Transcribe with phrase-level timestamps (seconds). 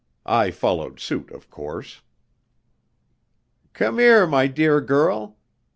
[0.25, 2.01] I followed suit, of course.
[3.73, 5.27] "Come here, my dear girl.
[5.27, 5.37] Mr.